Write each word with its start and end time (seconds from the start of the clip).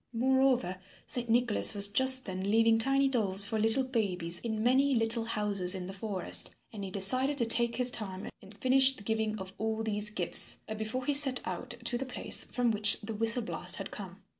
Moreover, 0.13 0.79
Saint 1.05 1.29
Nicholas 1.29 1.75
was 1.75 1.87
just 1.87 2.25
then 2.25 2.49
leaving 2.49 2.79
tiny 2.79 3.07
dolls 3.07 3.43
for 3.45 3.59
little 3.59 3.83
babies 3.83 4.39
in 4.39 4.63
many 4.63 4.95
little 4.95 5.25
houses 5.25 5.75
in 5.75 5.85
the 5.85 5.93
forest 5.93 6.55
and 6.73 6.83
he 6.83 6.89
decided 6.89 7.37
to 7.37 7.45
take 7.45 7.75
his 7.75 7.91
time 7.91 8.27
and 8.41 8.57
finish 8.57 8.95
the 8.95 9.03
giving 9.03 9.37
of 9.37 9.53
all 9.59 9.83
these 9.83 10.09
gifts 10.09 10.61
before 10.75 11.05
he 11.05 11.13
set 11.13 11.39
out 11.47 11.75
to 11.83 11.99
the 11.99 12.05
place 12.07 12.45
from 12.45 12.71
which 12.71 12.99
the 13.01 13.13
whistle 13.13 13.43
blast 13.43 13.75
had 13.75 13.91
come. 13.91 14.23